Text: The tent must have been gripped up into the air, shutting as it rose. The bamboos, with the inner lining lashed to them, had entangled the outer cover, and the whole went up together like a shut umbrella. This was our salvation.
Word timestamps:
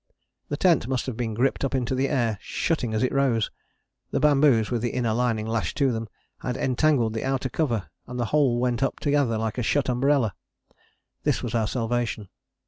The 0.49 0.57
tent 0.57 0.87
must 0.87 1.05
have 1.05 1.15
been 1.15 1.35
gripped 1.35 1.63
up 1.63 1.75
into 1.75 1.93
the 1.93 2.09
air, 2.09 2.39
shutting 2.41 2.91
as 2.95 3.03
it 3.03 3.11
rose. 3.13 3.51
The 4.09 4.19
bamboos, 4.19 4.71
with 4.71 4.81
the 4.81 4.89
inner 4.95 5.13
lining 5.13 5.45
lashed 5.45 5.77
to 5.77 5.91
them, 5.91 6.09
had 6.39 6.57
entangled 6.57 7.13
the 7.13 7.23
outer 7.23 7.49
cover, 7.49 7.87
and 8.07 8.19
the 8.19 8.25
whole 8.33 8.57
went 8.59 8.81
up 8.81 8.99
together 8.99 9.37
like 9.37 9.59
a 9.59 9.61
shut 9.61 9.89
umbrella. 9.89 10.33
This 11.21 11.43
was 11.43 11.53
our 11.53 11.67
salvation. 11.67 12.29